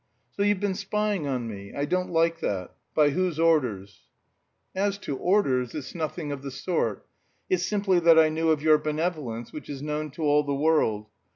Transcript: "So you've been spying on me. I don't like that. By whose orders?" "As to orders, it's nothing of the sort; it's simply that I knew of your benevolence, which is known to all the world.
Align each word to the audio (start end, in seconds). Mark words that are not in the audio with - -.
"So 0.31 0.41
you've 0.41 0.59
been 0.59 0.73
spying 0.73 1.27
on 1.27 1.47
me. 1.47 1.75
I 1.75 1.85
don't 1.85 2.09
like 2.09 2.39
that. 2.39 2.73
By 2.95 3.11
whose 3.11 3.37
orders?" 3.39 4.07
"As 4.73 4.97
to 4.97 5.15
orders, 5.15 5.75
it's 5.75 5.93
nothing 5.93 6.31
of 6.31 6.41
the 6.41 6.49
sort; 6.49 7.05
it's 7.51 7.67
simply 7.67 7.99
that 7.99 8.17
I 8.17 8.29
knew 8.29 8.49
of 8.49 8.63
your 8.63 8.79
benevolence, 8.79 9.53
which 9.53 9.69
is 9.69 9.83
known 9.83 10.09
to 10.13 10.23
all 10.23 10.41
the 10.41 10.55
world. 10.55 11.05